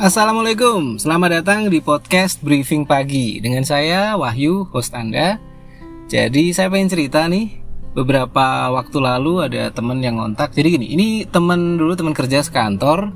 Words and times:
Assalamualaikum, 0.00 0.96
selamat 0.96 1.44
datang 1.44 1.68
di 1.68 1.76
podcast 1.84 2.40
Briefing 2.40 2.88
Pagi. 2.88 3.36
Dengan 3.36 3.68
saya 3.68 4.16
Wahyu, 4.16 4.64
host 4.72 4.96
Anda. 4.96 5.36
Jadi 6.08 6.56
saya 6.56 6.72
pengen 6.72 6.88
cerita 6.88 7.28
nih 7.28 7.60
Beberapa 7.92 8.72
waktu 8.72 8.96
lalu 8.96 9.44
ada 9.44 9.68
temen 9.68 10.00
yang 10.00 10.16
ngontak. 10.16 10.56
Jadi 10.56 10.80
gini, 10.80 10.86
ini 10.96 11.08
temen 11.28 11.76
dulu 11.76 11.92
teman 12.00 12.16
kerja 12.16 12.40
sekantor. 12.40 13.12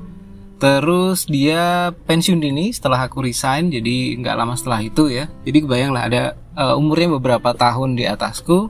Terus 0.61 1.25
dia 1.25 1.89
pensiun 2.05 2.37
dini 2.37 2.69
setelah 2.69 3.09
aku 3.09 3.25
resign 3.25 3.73
Jadi 3.73 4.21
nggak 4.21 4.37
lama 4.37 4.53
setelah 4.53 4.85
itu 4.85 5.09
ya. 5.09 5.25
Jadi 5.41 5.65
kebayang 5.65 5.89
lah 5.89 6.05
ada 6.05 6.23
uh, 6.53 6.77
umurnya 6.77 7.17
beberapa 7.17 7.49
tahun 7.57 7.97
di 7.97 8.05
atasku. 8.05 8.69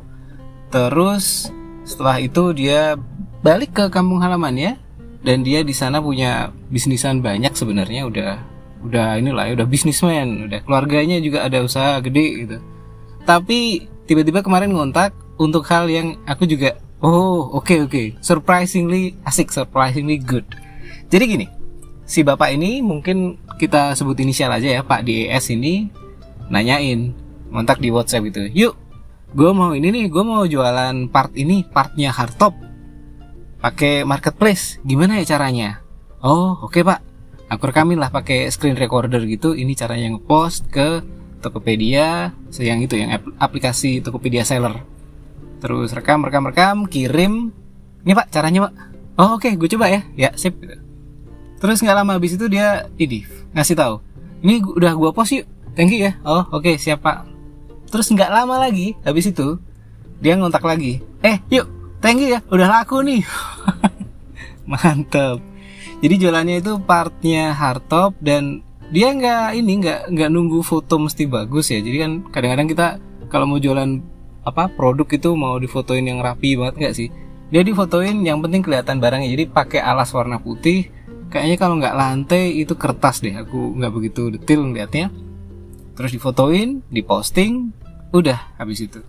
Terus 0.71 1.51
setelah 1.83 2.23
itu 2.23 2.55
dia 2.55 2.95
balik 3.43 3.75
ke 3.75 3.91
kampung 3.91 4.23
halamannya 4.23 4.84
dan 5.25 5.41
dia 5.41 5.65
di 5.65 5.73
sana 5.73 5.97
punya 5.97 6.53
bisnisan 6.69 7.25
banyak 7.25 7.57
sebenarnya 7.57 8.05
udah 8.05 8.31
udah 8.85 9.17
inilah 9.17 9.49
ya 9.49 9.53
udah 9.57 9.67
bisnismen 9.67 10.45
udah 10.45 10.61
keluarganya 10.61 11.17
juga 11.17 11.41
ada 11.49 11.65
usaha 11.65 11.97
gede 12.05 12.45
gitu 12.45 12.57
tapi 13.25 13.89
tiba-tiba 14.05 14.45
kemarin 14.45 14.69
ngontak 14.69 15.17
untuk 15.41 15.65
hal 15.65 15.89
yang 15.89 16.21
aku 16.29 16.45
juga 16.45 16.77
oh 17.01 17.57
oke 17.57 17.65
okay, 17.65 17.77
oke 17.81 17.89
okay. 17.89 18.07
surprisingly 18.21 19.17
asik 19.25 19.49
surprisingly 19.49 20.21
good 20.21 20.45
jadi 21.09 21.25
gini 21.25 21.47
si 22.05 22.21
bapak 22.21 22.53
ini 22.53 22.85
mungkin 22.85 23.41
kita 23.57 23.97
sebut 23.97 24.21
inisial 24.21 24.53
aja 24.53 24.77
ya 24.77 24.81
Pak 24.85 25.01
DES 25.09 25.57
ini 25.57 25.89
nanyain 26.53 27.17
ngontak 27.49 27.81
di 27.81 27.89
WhatsApp 27.89 28.29
gitu 28.29 28.45
yuk 28.53 28.77
gue 29.33 29.49
mau 29.51 29.73
ini 29.73 29.89
nih 29.89 30.05
gue 30.07 30.23
mau 30.23 30.45
jualan 30.45 31.09
part 31.09 31.33
ini 31.33 31.65
partnya 31.65 32.13
hardtop 32.13 32.53
pakai 33.59 34.07
marketplace. 34.07 34.79
Gimana 34.83 35.19
ya 35.21 35.25
caranya? 35.37 35.83
Oh 36.25 36.57
oke 36.65 36.73
okay, 36.73 36.81
pak. 36.81 36.99
Aku 37.45 37.69
rekamin 37.69 38.01
lah 38.01 38.09
pakai 38.09 38.49
screen 38.49 38.73
recorder 38.73 39.21
gitu. 39.29 39.53
Ini 39.53 39.77
caranya 39.77 40.17
ngepost 40.17 40.73
ke 40.73 41.05
Tokopedia 41.45 42.33
yang 42.57 42.81
itu 42.81 42.97
yang 42.97 43.13
aplikasi 43.37 44.01
Tokopedia 44.01 44.41
seller. 44.41 44.81
Terus 45.61 45.93
rekam 45.93 46.25
rekam 46.25 46.49
rekam 46.49 46.77
kirim. 46.89 47.53
Ini 48.01 48.17
pak 48.17 48.33
caranya 48.33 48.69
pak? 48.69 48.73
Oh 49.21 49.37
oke 49.37 49.45
okay, 49.45 49.53
gue 49.53 49.69
coba 49.77 49.93
ya. 49.93 50.01
Ya 50.17 50.29
sip. 50.33 50.57
Terus 51.61 51.79
nggak 51.85 51.97
lama 52.01 52.17
habis 52.17 52.33
itu 52.33 52.49
dia 52.49 52.89
ini 52.97 53.21
ngasih 53.53 53.77
tahu. 53.77 54.01
Ini 54.41 54.65
udah 54.65 54.97
gue 54.97 55.09
post 55.13 55.37
yuk. 55.37 55.45
Thank 55.77 55.93
you 55.93 56.09
ya. 56.09 56.17
Oh 56.25 56.49
oke 56.49 56.65
okay, 56.65 56.75
siap 56.81 57.05
pak. 57.05 57.29
Terus 57.93 58.09
nggak 58.09 58.33
lama 58.33 58.57
lagi 58.57 58.97
habis 59.05 59.29
itu 59.29 59.61
dia 60.17 60.33
ngontak 60.33 60.65
lagi. 60.65 61.05
Eh 61.21 61.37
yuk 61.53 61.74
thank 62.05 62.21
you 62.21 62.37
ya 62.37 62.39
udah 62.53 62.69
laku 62.69 63.01
nih. 63.01 63.25
Mantep. 64.69 65.41
Jadi 66.05 66.15
jualannya 66.21 66.61
itu 66.61 66.77
partnya 66.77 67.49
hardtop 67.49 68.13
dan 68.21 68.61
dia 68.93 69.09
nggak 69.09 69.57
ini 69.57 69.81
nggak 69.81 69.99
nggak 70.13 70.29
nunggu 70.29 70.61
foto 70.61 71.01
mesti 71.01 71.25
bagus 71.25 71.73
ya. 71.73 71.81
Jadi 71.81 71.97
kan 71.97 72.11
kadang-kadang 72.29 72.67
kita 72.69 72.87
kalau 73.33 73.49
mau 73.49 73.57
jualan 73.57 73.97
apa 74.45 74.69
produk 74.69 75.09
itu 75.09 75.33
mau 75.33 75.57
difotoin 75.57 76.05
yang 76.05 76.21
rapi 76.21 76.53
banget 76.53 76.75
nggak 76.77 76.93
sih? 76.93 77.09
Dia 77.49 77.65
difotoin 77.65 78.21
yang 78.21 78.37
penting 78.45 78.61
kelihatan 78.61 79.01
barangnya. 79.01 79.33
Jadi 79.33 79.49
pakai 79.49 79.81
alas 79.81 80.13
warna 80.13 80.37
putih. 80.37 80.93
Kayaknya 81.33 81.57
kalau 81.57 81.75
nggak 81.81 81.97
lantai 81.97 82.53
itu 82.53 82.77
kertas 82.77 83.25
deh 83.25 83.33
aku 83.33 83.81
nggak 83.81 83.89
begitu 83.89 84.29
detail 84.29 84.61
ngeliatnya. 84.61 85.09
Terus 85.97 86.13
difotoin 86.13 86.85
diposting 86.93 87.73
udah 88.13 88.53
habis 88.61 88.85
itu 88.85 89.01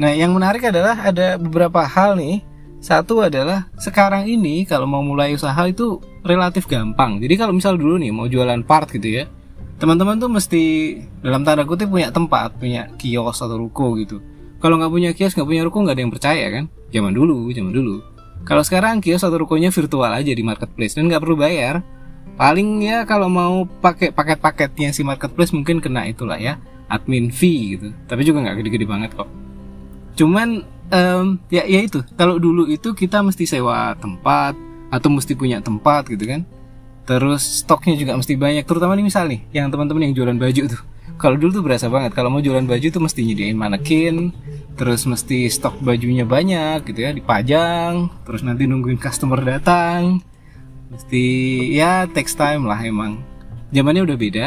Nah, 0.00 0.16
yang 0.16 0.32
menarik 0.32 0.64
adalah 0.64 0.96
ada 0.96 1.36
beberapa 1.36 1.84
hal 1.84 2.16
nih. 2.16 2.40
Satu 2.80 3.20
adalah 3.20 3.68
sekarang 3.76 4.24
ini 4.24 4.64
kalau 4.64 4.88
mau 4.88 5.04
mulai 5.04 5.36
usaha 5.36 5.60
itu 5.68 6.00
relatif 6.24 6.64
gampang. 6.64 7.20
Jadi 7.20 7.36
kalau 7.36 7.52
misal 7.52 7.76
dulu 7.76 8.00
nih 8.00 8.08
mau 8.08 8.24
jualan 8.24 8.64
part 8.64 8.88
gitu 8.88 9.20
ya, 9.20 9.28
teman-teman 9.76 10.16
tuh 10.16 10.32
mesti 10.32 10.96
dalam 11.20 11.44
tanda 11.44 11.68
kutip 11.68 11.92
punya 11.92 12.08
tempat, 12.08 12.56
punya 12.56 12.88
kios 12.96 13.44
atau 13.44 13.60
ruko 13.60 13.92
gitu. 14.00 14.24
Kalau 14.64 14.80
nggak 14.80 14.88
punya 14.88 15.10
kios, 15.12 15.36
nggak 15.36 15.44
punya 15.44 15.62
ruko, 15.68 15.84
nggak 15.84 15.92
ada 15.92 16.02
yang 16.08 16.12
percaya 16.16 16.46
kan? 16.48 16.64
Zaman 16.88 17.12
dulu, 17.12 17.52
zaman 17.52 17.72
dulu. 17.76 18.00
Kalau 18.48 18.64
sekarang 18.64 19.04
kios 19.04 19.20
atau 19.20 19.36
rukonya 19.36 19.68
virtual 19.68 20.08
aja 20.08 20.32
di 20.32 20.40
marketplace 20.40 20.96
dan 20.96 21.12
nggak 21.12 21.20
perlu 21.20 21.36
bayar. 21.36 21.84
Paling 22.40 22.80
ya 22.80 23.04
kalau 23.04 23.28
mau 23.28 23.68
pakai 23.68 24.16
paket-paketnya 24.16 24.96
si 24.96 25.04
marketplace 25.04 25.52
mungkin 25.52 25.84
kena 25.84 26.08
itulah 26.08 26.40
ya 26.40 26.56
admin 26.88 27.28
fee 27.28 27.76
gitu. 27.76 27.92
Tapi 28.08 28.24
juga 28.24 28.40
nggak 28.48 28.64
gede-gede 28.64 28.88
banget 28.88 29.12
kok 29.12 29.28
cuman 30.18 30.64
um, 30.90 31.38
ya 31.48 31.64
ya 31.64 31.80
itu. 31.80 32.02
Kalau 32.18 32.36
dulu 32.36 32.66
itu 32.68 32.92
kita 32.92 33.22
mesti 33.22 33.46
sewa 33.46 33.94
tempat 33.96 34.54
atau 34.90 35.08
mesti 35.08 35.32
punya 35.38 35.62
tempat 35.62 36.10
gitu 36.10 36.26
kan. 36.26 36.42
Terus 37.06 37.64
stoknya 37.64 37.98
juga 37.98 38.14
mesti 38.14 38.38
banyak 38.38 38.64
terutama 38.66 38.94
nih 38.94 39.06
misal 39.06 39.26
nih 39.26 39.42
yang 39.50 39.70
teman-teman 39.70 40.10
yang 40.10 40.14
jualan 40.14 40.36
baju 40.36 40.62
tuh. 40.70 40.82
Kalau 41.20 41.36
dulu 41.36 41.60
tuh 41.60 41.64
berasa 41.64 41.86
banget 41.92 42.16
kalau 42.16 42.32
mau 42.32 42.40
jualan 42.40 42.64
baju 42.64 42.86
tuh 42.88 43.02
mesti 43.02 43.20
nyediain 43.26 43.58
manekin 43.58 44.32
terus 44.78 45.04
mesti 45.04 45.52
stok 45.52 45.76
bajunya 45.84 46.24
banyak 46.24 46.80
gitu 46.88 47.04
ya 47.04 47.12
dipajang 47.12 48.08
terus 48.24 48.40
nanti 48.40 48.64
nungguin 48.64 49.00
customer 49.00 49.40
datang. 49.42 50.22
Mesti 50.90 51.24
ya 51.76 52.06
text 52.10 52.34
time 52.34 52.66
lah 52.66 52.80
emang. 52.82 53.22
Zamannya 53.70 54.02
udah 54.02 54.16
beda. 54.18 54.46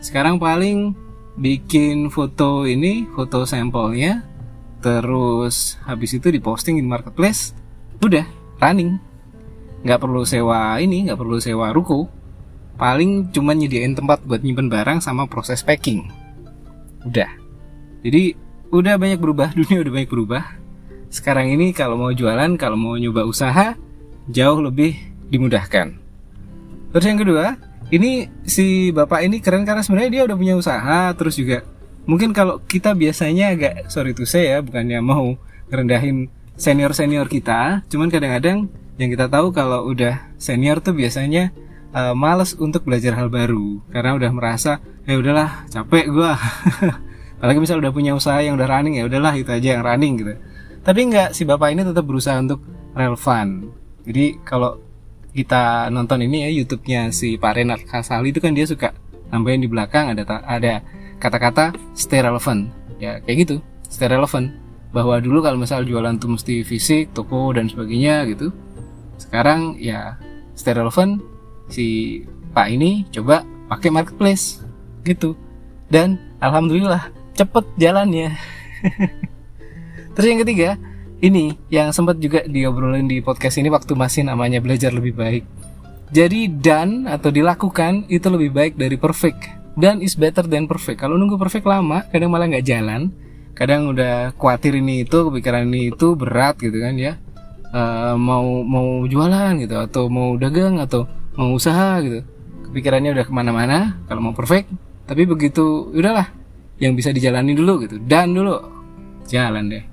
Sekarang 0.00 0.40
paling 0.40 0.96
bikin 1.36 2.12
foto 2.12 2.68
ini 2.68 3.08
foto 3.12 3.48
sampelnya 3.48 4.31
terus 4.82 5.78
habis 5.86 6.12
itu 6.12 6.28
diposting 6.28 6.76
di 6.76 6.84
marketplace 6.84 7.54
udah 8.02 8.26
running. 8.58 8.98
Nggak 9.86 10.02
perlu 10.02 10.26
sewa 10.26 10.76
ini 10.82 11.06
nggak 11.08 11.18
perlu 11.18 11.38
sewa 11.38 11.70
ruko. 11.70 12.10
Paling 12.76 13.30
cuma 13.30 13.54
nyediain 13.54 13.94
tempat 13.94 14.26
buat 14.26 14.42
nyimpen 14.42 14.66
barang 14.66 14.98
sama 14.98 15.30
proses 15.30 15.62
packing. 15.62 16.10
Udah. 17.06 17.30
Jadi 18.02 18.34
udah 18.74 18.98
banyak 18.98 19.22
berubah 19.22 19.54
dunia 19.58 19.86
udah 19.86 19.92
banyak 19.94 20.10
berubah. 20.10 20.44
Sekarang 21.12 21.48
ini 21.48 21.70
kalau 21.70 21.94
mau 21.94 22.10
jualan 22.10 22.58
kalau 22.58 22.74
mau 22.74 22.98
nyoba 22.98 23.22
usaha 23.22 23.78
jauh 24.26 24.60
lebih 24.60 24.98
dimudahkan. 25.30 25.94
Terus 26.92 27.06
yang 27.06 27.20
kedua 27.20 27.56
ini 27.92 28.26
si 28.48 28.88
bapak 28.90 29.20
ini 29.28 29.38
keren 29.44 29.68
karena 29.68 29.84
sebenarnya 29.84 30.10
dia 30.10 30.22
udah 30.24 30.36
punya 30.36 30.54
usaha 30.56 31.12
terus 31.12 31.36
juga 31.36 31.64
mungkin 32.04 32.34
kalau 32.34 32.58
kita 32.66 32.94
biasanya 32.96 33.54
agak 33.54 33.74
sorry 33.92 34.16
tuh 34.16 34.26
saya 34.26 34.58
ya 34.58 34.64
bukannya 34.64 34.98
mau 35.02 35.38
rendahin 35.70 36.28
senior 36.58 36.92
senior 36.92 37.26
kita 37.30 37.86
cuman 37.88 38.10
kadang-kadang 38.10 38.68
yang 39.00 39.10
kita 39.10 39.26
tahu 39.26 39.50
kalau 39.50 39.88
udah 39.88 40.30
senior 40.36 40.78
tuh 40.84 40.92
biasanya 40.92 41.50
uh, 41.92 42.14
males 42.16 42.56
untuk 42.56 42.84
belajar 42.84 43.16
hal 43.16 43.28
baru 43.28 43.80
karena 43.92 44.16
udah 44.16 44.30
merasa 44.32 44.78
ya 45.06 45.16
udahlah 45.18 45.68
capek 45.68 46.06
gua. 46.10 46.34
Apalagi 47.42 47.58
misal 47.58 47.82
udah 47.82 47.90
punya 47.90 48.14
usaha 48.14 48.38
yang 48.38 48.54
udah 48.54 48.68
running 48.70 49.02
ya 49.02 49.04
udahlah 49.06 49.34
itu 49.34 49.50
aja 49.50 49.78
yang 49.78 49.82
running 49.82 50.14
gitu. 50.20 50.34
Tapi 50.82 51.00
nggak 51.10 51.34
si 51.34 51.42
bapak 51.42 51.74
ini 51.74 51.82
tetap 51.82 52.06
berusaha 52.06 52.38
untuk 52.38 52.62
relevan. 52.94 53.70
Jadi 54.06 54.38
kalau 54.46 54.78
kita 55.32 55.88
nonton 55.88 56.22
ini 56.22 56.46
ya 56.46 56.50
YouTube-nya 56.62 57.08
si 57.10 57.40
Pak 57.40 57.52
Renat 57.56 57.80
Kasali 57.88 58.30
itu 58.30 58.38
kan 58.42 58.52
dia 58.52 58.68
suka 58.68 58.92
nambahin 59.32 59.64
di 59.64 59.68
belakang 59.70 60.12
ada 60.12 60.22
ada 60.44 60.84
kata-kata 61.22 61.70
stay 61.94 62.18
relevant. 62.18 62.66
Ya 62.98 63.22
kayak 63.22 63.38
gitu. 63.46 63.56
Stay 63.86 64.10
relevant. 64.10 64.50
Bahwa 64.90 65.22
dulu 65.22 65.38
kalau 65.46 65.62
misal 65.62 65.86
jualan 65.86 66.18
tuh 66.18 66.34
mesti 66.34 66.66
fisik 66.66 67.14
toko 67.14 67.54
dan 67.54 67.70
sebagainya 67.70 68.26
gitu. 68.26 68.50
Sekarang 69.22 69.78
ya 69.78 70.18
stay 70.58 70.74
relevant. 70.74 71.22
Si 71.70 72.20
pak 72.50 72.66
ini 72.74 73.06
coba 73.14 73.46
pakai 73.70 73.94
marketplace. 73.94 74.58
Gitu. 75.06 75.38
Dan 75.86 76.18
alhamdulillah 76.42 77.14
cepet 77.38 77.64
jalannya. 77.78 78.34
Terus 80.18 80.26
yang 80.26 80.42
ketiga 80.42 80.76
ini 81.22 81.54
yang 81.70 81.94
sempat 81.94 82.18
juga 82.18 82.42
diobrolin 82.44 83.06
di 83.06 83.22
podcast 83.22 83.62
ini 83.62 83.70
waktu 83.70 83.94
masih 83.94 84.26
namanya 84.26 84.58
belajar 84.58 84.90
lebih 84.90 85.14
baik. 85.14 85.46
Jadi 86.12 86.50
dan 86.50 87.08
atau 87.08 87.32
dilakukan 87.32 88.04
itu 88.12 88.28
lebih 88.28 88.52
baik 88.52 88.76
dari 88.76 89.00
perfect 89.00 89.61
dan 89.78 90.04
is 90.04 90.18
better 90.18 90.44
than 90.44 90.68
perfect. 90.68 91.00
Kalau 91.00 91.16
nunggu 91.16 91.40
perfect 91.40 91.64
lama 91.64 92.04
kadang 92.12 92.32
malah 92.32 92.48
nggak 92.48 92.66
jalan. 92.66 93.12
Kadang 93.52 93.92
udah 93.92 94.32
khawatir 94.36 94.80
ini 94.80 95.04
itu 95.04 95.28
kepikiran 95.28 95.68
ini 95.68 95.92
itu 95.92 96.16
berat 96.16 96.56
gitu 96.60 96.76
kan 96.80 96.96
ya. 96.96 97.20
Uh, 97.72 98.16
mau 98.20 98.64
mau 98.64 99.04
jualan 99.08 99.56
gitu 99.64 99.80
atau 99.80 100.12
mau 100.12 100.36
dagang 100.36 100.80
atau 100.80 101.08
mau 101.36 101.56
usaha 101.56 102.00
gitu. 102.04 102.24
Kepikirannya 102.68 103.12
udah 103.12 103.24
ke 103.24 103.32
mana-mana 103.32 104.00
kalau 104.08 104.20
mau 104.24 104.34
perfect. 104.36 104.68
Tapi 105.08 105.28
begitu 105.28 105.92
udahlah 105.92 106.32
yang 106.80 106.96
bisa 106.96 107.12
dijalani 107.12 107.52
dulu 107.52 107.84
gitu. 107.84 107.96
Dan 108.00 108.32
dulu 108.32 108.56
jalan 109.28 109.72
deh. 109.72 109.84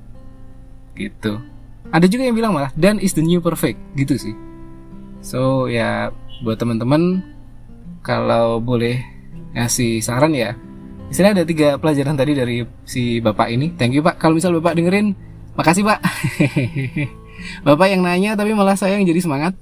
Gitu. 0.96 1.40
Ada 1.90 2.06
juga 2.12 2.28
yang 2.28 2.36
bilang 2.36 2.52
malah 2.56 2.72
dan 2.76 3.00
is 3.00 3.16
the 3.16 3.24
new 3.24 3.40
perfect. 3.44 3.80
Gitu 3.96 4.16
sih. 4.16 4.36
So 5.20 5.68
ya 5.68 6.16
buat 6.44 6.60
teman-teman 6.60 7.24
kalau 8.00 8.64
boleh 8.64 9.19
ngasih 9.54 10.02
saran 10.02 10.34
ya. 10.36 10.58
Di 11.10 11.14
sini 11.18 11.34
ada 11.34 11.44
tiga 11.46 11.82
pelajaran 11.82 12.14
tadi 12.14 12.38
dari 12.38 12.62
si 12.86 13.18
bapak 13.18 13.50
ini. 13.50 13.74
Thank 13.74 13.98
you 13.98 14.06
pak. 14.06 14.22
Kalau 14.22 14.38
misal 14.38 14.54
bapak 14.58 14.78
dengerin 14.78 15.18
makasih 15.58 15.84
pak. 15.86 16.00
Bapak 17.64 17.88
yang 17.88 18.04
nanya 18.04 18.36
tapi 18.36 18.52
malah 18.52 18.76
saya 18.76 19.00
yang 19.00 19.08
jadi 19.08 19.24
semangat. 19.24 19.56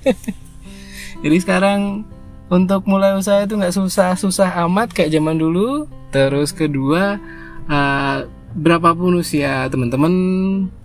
Jadi 1.24 1.36
sekarang 1.36 2.08
untuk 2.48 2.88
mulai 2.88 3.14
usaha 3.14 3.44
itu 3.44 3.54
nggak 3.54 3.76
susah-susah 3.76 4.64
amat 4.66 4.96
kayak 4.96 5.12
zaman 5.12 5.36
dulu. 5.36 5.86
Terus 6.10 6.50
kedua, 6.50 7.20
uh, 7.68 8.18
berapapun 8.56 9.20
usia 9.20 9.68
teman-teman, 9.70 10.12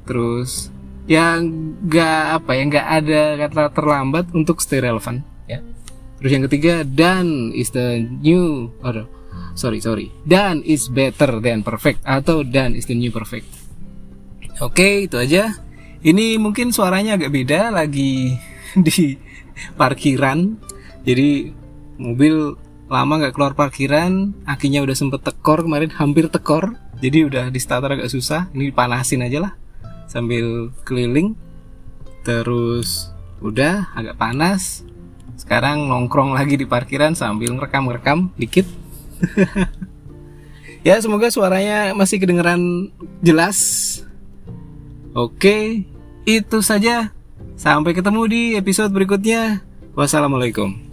terus 0.06 0.70
yang 1.06 1.50
nggak 1.86 2.42
apa 2.42 2.52
ya 2.58 2.64
nggak 2.66 2.88
ada 3.02 3.22
kata 3.46 3.64
terlambat 3.74 4.26
untuk 4.34 4.62
stay 4.62 4.82
relevan 4.82 5.26
ya. 5.50 5.64
Terus 6.26 6.42
yang 6.42 6.50
ketiga, 6.50 6.82
dan 6.82 7.54
is 7.54 7.70
the 7.70 8.02
new, 8.02 8.74
oh, 8.82 9.06
sorry 9.54 9.78
sorry, 9.78 10.10
dan 10.26 10.66
is 10.66 10.90
better 10.90 11.38
than 11.38 11.62
perfect 11.62 12.02
atau 12.02 12.42
dan 12.42 12.74
is 12.74 12.90
the 12.90 12.98
new 12.98 13.14
perfect. 13.14 13.46
Oke 14.58 15.06
itu 15.06 15.22
aja. 15.22 15.54
Ini 16.02 16.42
mungkin 16.42 16.74
suaranya 16.74 17.22
agak 17.22 17.30
beda 17.30 17.70
lagi 17.70 18.34
di 18.90 19.22
parkiran. 19.78 20.58
Jadi 21.06 21.54
mobil 22.02 22.58
lama 22.90 23.22
nggak 23.22 23.38
keluar 23.38 23.54
parkiran 23.54 24.34
akinya 24.50 24.82
udah 24.82 24.98
sempet 24.98 25.22
tekor 25.30 25.62
kemarin 25.62 25.94
hampir 25.94 26.26
tekor. 26.34 26.74
Jadi 27.06 27.22
udah 27.22 27.54
di 27.54 27.62
starter 27.62 28.02
agak 28.02 28.10
susah. 28.10 28.50
Ini 28.50 28.74
panasin 28.74 29.22
aja 29.22 29.46
lah 29.46 29.54
sambil 30.10 30.74
keliling. 30.90 31.38
Terus 32.26 33.14
udah 33.46 33.94
agak 33.94 34.18
panas 34.18 34.82
sekarang 35.36 35.88
nongkrong 35.88 36.36
lagi 36.36 36.56
di 36.60 36.66
parkiran 36.68 37.16
sambil 37.16 37.56
ngerekam-rekam 37.56 38.32
dikit. 38.36 38.68
Ya 40.86 41.02
semoga 41.02 41.34
suaranya 41.34 41.98
masih 41.98 42.22
kedengeran 42.22 42.94
jelas. 43.26 43.58
Oke 45.18 45.82
itu 46.30 46.58
saja. 46.62 47.10
Sampai 47.58 47.98
ketemu 47.98 48.22
di 48.30 48.42
episode 48.54 48.94
berikutnya. 48.94 49.66
Wassalamualaikum. 49.98 50.85